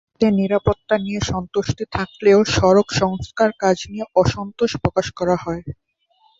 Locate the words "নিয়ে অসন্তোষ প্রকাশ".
3.91-5.07